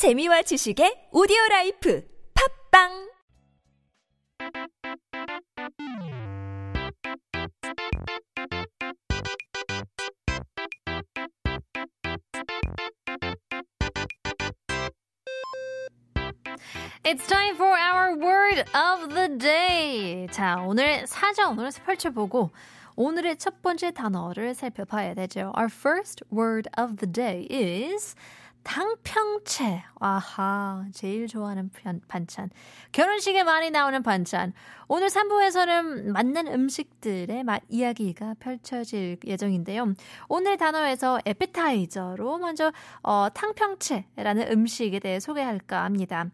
[0.00, 2.02] 재미와 지식의 오디오 라이프
[2.72, 2.88] 팝빵
[17.04, 20.26] It's time for our word of the day.
[20.28, 22.48] 자, 오늘 사전을 펼쳐보고
[22.96, 25.52] 오늘의 첫 번째 단어를 살펴봐야 되죠.
[25.54, 28.16] Our first word of the day is
[28.62, 29.82] 당평채.
[29.98, 31.70] 아하, 제일 좋아하는
[32.08, 32.50] 반찬.
[32.92, 34.52] 결혼식에 많이 나오는 반찬.
[34.88, 39.94] 오늘 3부에서는 만난 음식들의 맛 이야기가 펼쳐질 예정인데요.
[40.28, 42.72] 오늘 단어에서 에피타이저로 먼저
[43.02, 46.26] 어, 탕평채라는 음식에 대해 소개할까 합니다.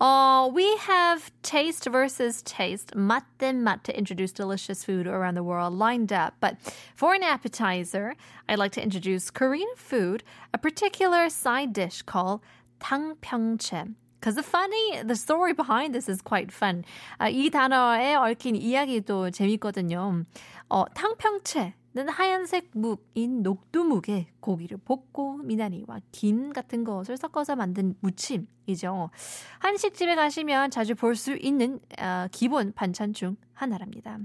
[0.00, 6.12] 어, we have taste versus taste, 맛대맛 to introduce delicious food around the world lined
[6.12, 6.34] up.
[6.40, 6.56] But
[6.94, 8.14] for an appetizer,
[8.48, 11.30] I'd like to introduce Korean food, a particular
[11.64, 12.40] side dish called
[12.80, 13.94] 탕평채.
[14.20, 16.84] Because funny, the story behind this is quite fun.
[17.18, 20.24] 아, 이 단어에 얽힌 이야기도 재밌거든요.
[20.70, 29.10] 어, 탕평채는 하얀색 묵인 녹두묵에 고기를 볶고 미나리와 김 같은 것을 섞어서 만든 무침이죠.
[29.58, 34.18] 한식집에 가시면 자주 볼 수 있는 어, 기본 반찬 중 하나랍니다.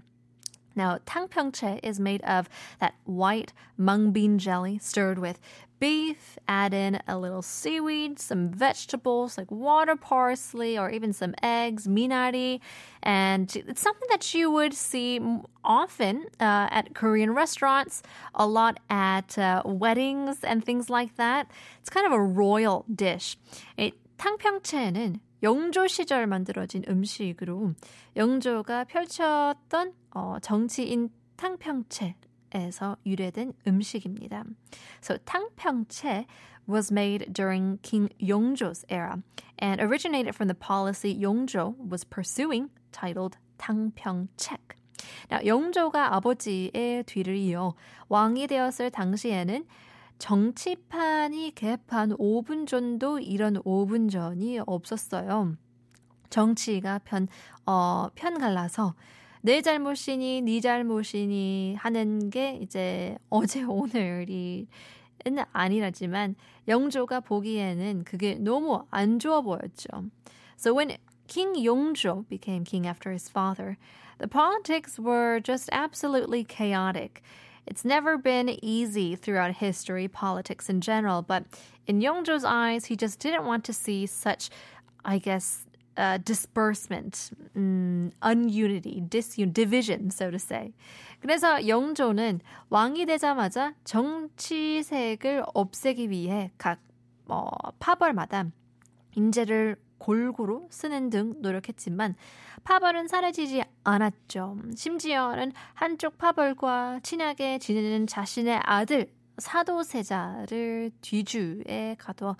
[0.77, 2.47] Now, tangpyeongchae is made of
[2.79, 5.41] that white mung bean jelly stirred with
[5.80, 11.86] beef, add in a little seaweed, some vegetables like water parsley, or even some eggs,
[11.86, 12.60] minari.
[13.02, 15.20] And it's something that you would see
[15.64, 18.02] often uh, at Korean restaurants,
[18.34, 21.50] a lot at uh, weddings and things like that.
[21.80, 23.36] It's kind of a royal dish.
[23.76, 27.74] It, 탕평채는 영조 시절 만들어진 음식으로
[28.16, 32.14] 영조가 펼쳤던 어, 정치인 탕평채
[32.53, 34.43] 에서 유래된 음식입니다.
[35.01, 36.25] So 탕평채
[36.67, 39.21] was made during King Yongjo's era
[39.59, 44.57] and originated from the policy Yongjo was pursuing titled 탕평책.
[45.31, 47.73] Now, 영조가 아버지의 뒤를 이어
[48.09, 49.65] 왕이 되었을 당시에는
[50.17, 55.55] 정치판이 개판 5분 전도 이런 5분 전이 없었어요.
[56.29, 57.27] 정치가 편,
[57.65, 58.95] 어, 편 갈라서
[59.42, 64.66] 내 잘못이니 네 잘못이니 하는 게 이제 어제 오늘이
[65.26, 66.34] 는 아니라지만
[66.68, 70.10] 영조가 보기에는 그게 너무 안 좋아 보였죠.
[70.56, 70.96] So when
[71.26, 73.78] King Yongjo became king after his father,
[74.18, 77.22] the politics were just absolutely chaotic.
[77.66, 81.44] It's never been easy throughout history, politics in general, but
[81.86, 84.50] in Yongjo's eyes, he just didn't want to see such,
[85.04, 85.64] I guess,
[85.99, 90.73] uh, disbursement, um, ununity, disun, division, so to say.
[91.19, 92.39] 그래서 영조는
[92.69, 96.79] 왕이 되자마자 정치색을 없애기 위해 각
[97.27, 97.49] 어,
[97.79, 98.45] 파벌마다
[99.15, 102.15] 인재를 골고루 쓰는 등 노력했지만
[102.63, 104.57] 파벌은 사라지지 않았죠.
[104.75, 112.35] 심지어는 한쪽 파벌과 친하게 지내는 자신의 아들 사도세자를 뒤주에 가둬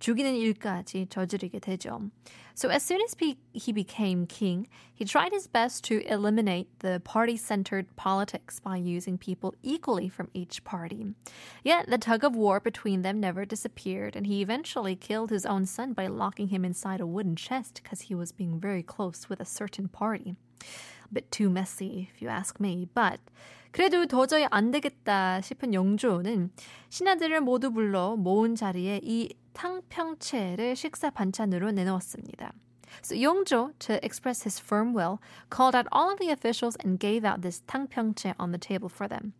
[0.00, 2.10] 죽이는 일까지 저지르게 되죠.
[2.56, 7.86] So as soon as he became king, he tried his best to eliminate the party-centered
[7.96, 11.14] politics by using people equally from each party.
[11.64, 15.66] Yet the tug of war between them never disappeared, and he eventually killed his own
[15.66, 19.40] son by locking him inside a wooden chest because he was being very close with
[19.40, 20.36] a certain party.
[21.10, 23.18] A bit too messy, if you ask me, but
[23.72, 26.52] 그래도 도저히 안 되겠다 싶은 영조는
[26.90, 32.52] 신하들을 모두 불러 모은 자리에 이 탕평채를 식사 반찬으로 내놓았습니다.
[33.02, 35.18] So Yongjo, to express his firm will,
[35.50, 39.08] called out all of the officials and gave out this 탕평채 on the table for
[39.08, 39.32] them.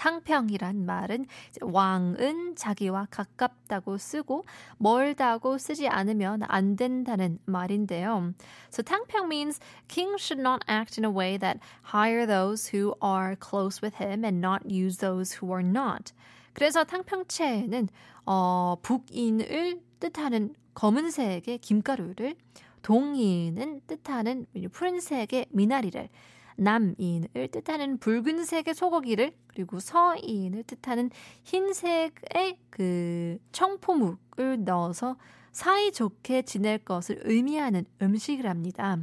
[0.00, 1.26] 탕평이란 말은
[1.60, 4.44] 왕은 자기와 가깝다고 쓰고
[4.78, 8.32] 멀다고 쓰지 않으면 안 된다는 말인데요.
[8.70, 11.60] So 탕평 means king should not act in a way that
[11.92, 16.14] hire those who are close with him and not use those who are not.
[16.54, 17.88] 그래서 탕평채는
[18.25, 22.35] 어, 북인을 뜻하는 검은색의 김가루를
[22.81, 26.09] 동인은 뜻하는 푸른색의 미나리를
[26.57, 31.09] 남인을 뜻하는 붉은색의 소고기를 그리고 서인을 뜻하는
[31.43, 35.17] 흰색의 그 청포묵을 넣어서
[35.51, 38.99] 사이좋게 지낼 것을 의미하는 음식이랍니다.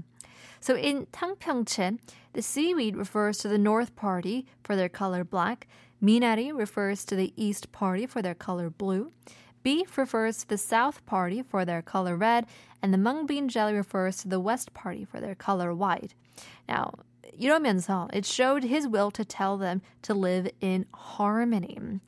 [0.60, 1.98] So in 탕평채,
[2.34, 5.66] the seaweed refers to the north party for their color black,
[6.01, 9.11] minari refers to the east party for their color blue,
[9.63, 12.45] beef refers to the south party for their color red,
[12.81, 16.13] and the mung bean jelly refers to the west party for their color white.
[16.67, 16.93] Now,
[17.39, 21.99] 이러면서 it showed his will to tell them to live in harmony.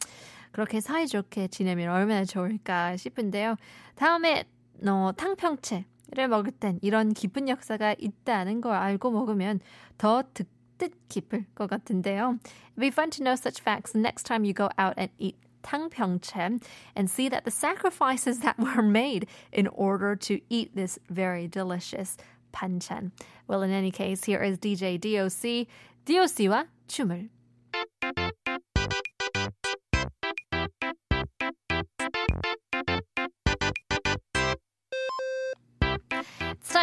[0.52, 3.56] 그렇게 사이좋게 지내면 얼마나 좋을까 싶은데요.
[3.96, 4.46] 다음에
[4.86, 9.60] 어, 탕평채를 먹을 땐 이런 깊은 역사가 있다는 걸 알고 먹으면
[9.98, 12.40] 더 득, 뜻 깊을 것 같은데요.
[12.76, 16.64] It'd be fun to know such facts next time you go out and eat tangpyeongchae
[16.96, 22.18] and see that the sacrifices that were made in order to eat this very delicious
[22.54, 23.12] banchan.
[23.48, 25.68] Well, in any case, here is DJ DOC,
[26.06, 27.30] DOC와 춤을.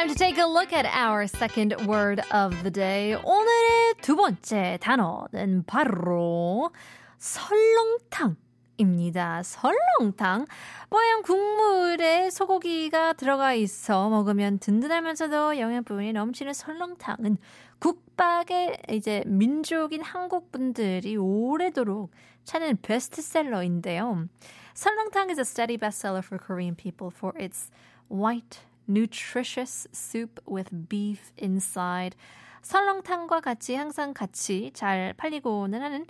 [0.01, 3.13] time to take a look at our second word of the day.
[3.13, 6.71] 오늘의 두 번째 단어는 바로
[7.19, 8.35] 설렁탕
[8.77, 9.43] 입니다.
[9.43, 10.47] 설렁탕.
[10.89, 17.37] 뽀얀 국물에 소고기가 들어가 있어 먹으면 든든하면서도 영양분이 넘치는 설렁탕은
[17.77, 22.09] 국밥의 이제 민족인 한국 분들이 오래도록
[22.45, 24.25] 찾는 베스트셀러인데요.
[24.73, 27.69] 설렁탕 is a steady bestseller for Korean people for its
[28.09, 32.15] white nutritious soup with beef inside.
[32.61, 36.05] 설렁탕과 같이 항상 같이 잘 팔리고는 하는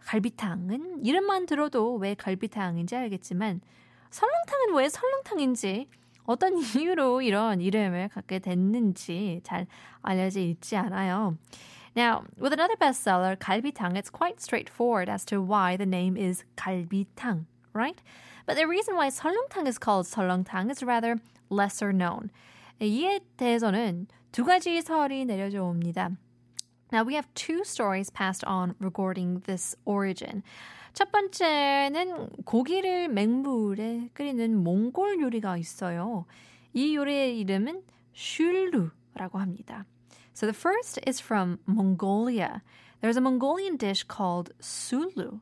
[0.00, 3.60] 갈비탕은 이름만 들어도 왜 갈비탕인지 알겠지만
[4.10, 5.88] 설렁탕은 왜 설렁탕인지
[6.24, 9.66] 어떤 이유로 이런 이름을 갖게 됐는지 잘
[10.02, 11.36] 알려져 있지 않아요.
[11.96, 17.46] Now, with another bestseller, 갈비탕, it's quite straightforward as to why the name is 갈비탕,
[17.73, 18.01] right?
[18.45, 21.17] But the reason why 설렁탕 is called 설렁탕 is rather
[21.49, 22.29] lesser known.
[22.81, 26.17] 이에 대해서는 두 가지 설이 내려져 옵니다.
[26.91, 30.43] Now we have two stories passed on regarding this origin.
[30.93, 36.25] 첫 번째는 고기를 맹물에 끓이는 몽골 요리가 있어요.
[36.73, 37.83] 이 요리의 이름은
[38.13, 39.85] 슐루라고 합니다.
[40.33, 42.61] So the first is from Mongolia.
[43.01, 45.39] There's a Mongolian dish called sulu.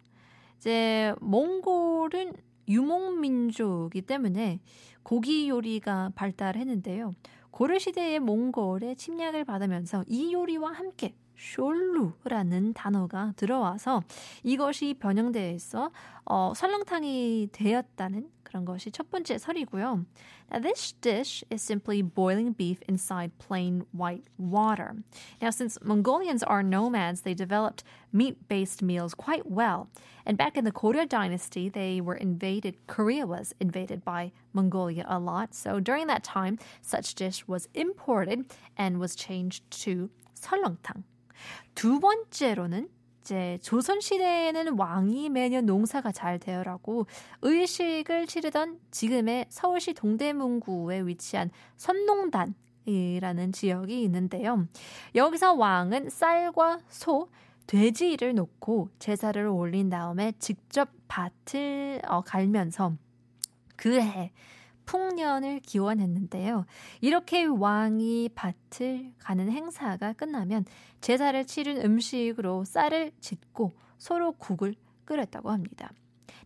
[0.62, 2.34] 이제 몽골은
[2.68, 4.60] 유목민족이기 때문에
[5.02, 7.14] 고기 요리가 발달했는데요.
[7.50, 14.04] 고려 시대의 몽골의 침략을 받으면서 이 요리와 함께 숄루라는 단어가 들어와서
[14.44, 15.90] 이것이 변형돼서
[16.26, 20.05] 어, 설렁탕이 되었다는 그런 것이 첫 번째 설이고요.
[20.49, 24.95] Now, this dish is simply boiling beef inside plain white water.
[25.41, 29.89] Now, since Mongolians are nomads, they developed meat-based meals quite well.
[30.25, 32.75] And back in the Goryeo dynasty, they were invaded.
[32.87, 35.53] Korea was invaded by Mongolia a lot.
[35.53, 38.45] So during that time, such dish was imported
[38.77, 41.03] and was changed to 설렁탕.
[41.75, 42.87] 두 번째로는
[43.22, 47.06] 이제 조선 시대에는 왕이 매년 농사가 잘 되어라고
[47.42, 52.54] 의식을 치르던 지금의 서울시 동대문구에 위치한 선농단
[52.84, 54.66] 이라는 지역이 있는데요.
[55.14, 57.28] 여기서 왕은 쌀과 소,
[57.68, 62.94] 돼지를 놓고 제사를 올린 다음에 직접 밭을 어, 갈면서
[63.76, 64.32] 그해
[64.86, 66.66] 풍년을 기원했는데요.
[67.00, 70.64] 이렇게 왕이 밭을 가는 행사가 끝나면
[71.00, 74.74] 제사를 치른 음식으로 쌀을 짓고 서로 국을
[75.04, 75.90] 끓였다고 합니다.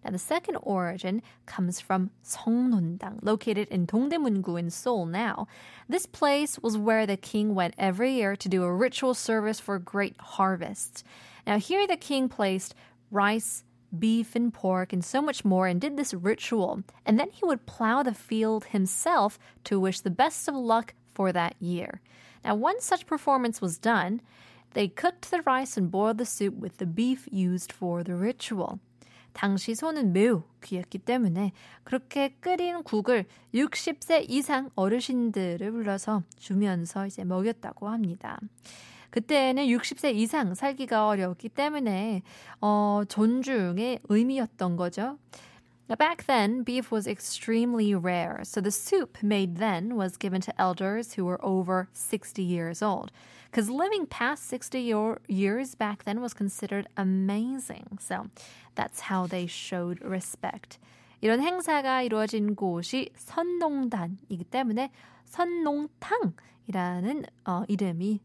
[0.05, 5.49] Now, the second origin comes from Songnondang, located in Dongdaemun-gu in Seoul now.
[5.89, 9.81] This place was where the king went every year to do a ritual service for
[9.81, 11.03] great harvests.
[11.45, 12.75] Now, here the king placed
[13.11, 13.65] rice,
[13.98, 16.84] beef and pork and so much more and did this ritual.
[17.06, 21.32] And then he would plow the field himself to wish the best of luck for
[21.32, 22.02] that year.
[22.44, 24.22] Now, once such performance was done,
[24.74, 28.80] they cooked the rice and boiled the soup with the beef used for the ritual.
[29.34, 37.88] 당시 소는 매우 귀했기 때문에 그렇게 끓인 국을 60세 이상 어르신들을 불러서 주면서 이제 먹였다고
[37.88, 38.40] 합니다.
[39.17, 42.21] 그때는 60세 이상 살기가 어려웠기 때문에
[42.61, 45.17] 어, 존중의 의미였던 거죠.
[45.89, 51.15] Back then, beef was extremely rare, so the soup made then was given to elders
[51.15, 53.11] who were over 60 years old.
[53.51, 54.83] Because living past 60
[55.29, 57.97] years back then was considered amazing.
[57.99, 58.27] So
[58.75, 60.79] that's how they showed respect.
[61.23, 64.91] 이런 행사가 이루어진 곳이 선농단이기 때문에
[65.25, 68.21] 선농탕이라는 어, 이름이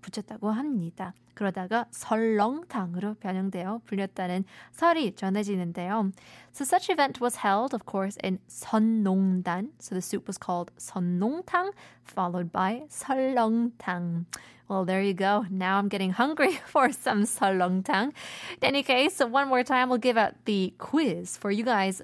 [0.00, 1.14] 붙였다고 합니다.
[1.34, 6.12] 그러다가 설렁탕으로 변형되어 불렸다는 설이 전해지는데요.
[6.52, 9.70] So such event was held, of course, in 선농단.
[9.80, 11.72] So the soup was called 선농탕,
[12.04, 14.26] followed by 설렁탕.
[14.68, 15.44] Well, there you go.
[15.50, 18.12] Now I'm getting hungry for some 설렁탕.
[18.60, 22.00] In any case, one more time, we'll give out the quiz for you guys,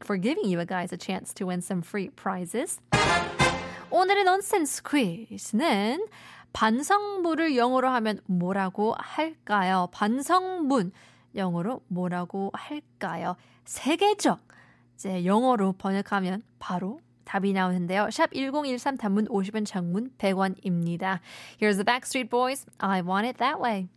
[0.00, 2.80] for giving you guys a chance to win some free prizes.
[3.90, 6.06] 오늘의 넌센스 퀴즈는
[6.53, 9.87] 반성문을 영어로 하면 뭐라고 할까요?
[9.91, 10.91] 반성문
[11.35, 13.35] 영어로 뭐라고 할까요?
[13.65, 14.39] 세계적
[14.95, 18.09] 이제 영어로 번역하면 바로 답이 나오는데요.
[18.09, 21.19] 샵 1013 단문 50원 장문 100원입니다.
[21.61, 22.65] Here's the Backstreet Boys.
[22.79, 23.89] I want it that way.